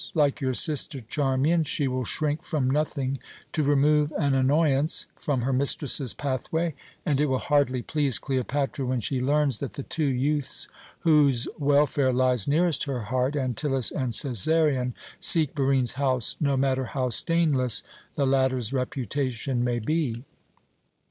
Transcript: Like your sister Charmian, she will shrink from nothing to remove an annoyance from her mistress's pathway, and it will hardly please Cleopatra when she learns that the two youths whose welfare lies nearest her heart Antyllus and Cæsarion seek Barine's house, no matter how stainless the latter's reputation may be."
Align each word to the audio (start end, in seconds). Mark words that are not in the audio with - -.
Like 0.15 0.41
your 0.41 0.55
sister 0.55 0.99
Charmian, 0.99 1.63
she 1.63 1.87
will 1.87 2.05
shrink 2.05 2.41
from 2.41 2.67
nothing 2.71 3.19
to 3.51 3.61
remove 3.61 4.11
an 4.17 4.33
annoyance 4.33 5.05
from 5.15 5.43
her 5.43 5.53
mistress's 5.53 6.15
pathway, 6.15 6.73
and 7.05 7.21
it 7.21 7.27
will 7.27 7.37
hardly 7.37 7.83
please 7.83 8.17
Cleopatra 8.17 8.83
when 8.83 8.99
she 8.99 9.21
learns 9.21 9.59
that 9.59 9.75
the 9.75 9.83
two 9.83 10.03
youths 10.07 10.67
whose 11.01 11.47
welfare 11.59 12.11
lies 12.11 12.47
nearest 12.47 12.85
her 12.85 13.01
heart 13.01 13.35
Antyllus 13.35 13.91
and 13.91 14.11
Cæsarion 14.11 14.93
seek 15.19 15.53
Barine's 15.53 15.93
house, 15.93 16.35
no 16.39 16.57
matter 16.57 16.85
how 16.85 17.11
stainless 17.11 17.83
the 18.15 18.25
latter's 18.25 18.73
reputation 18.73 19.63
may 19.63 19.77
be." 19.77 20.23